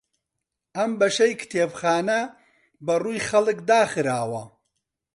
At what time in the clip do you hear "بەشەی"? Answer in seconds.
0.99-1.33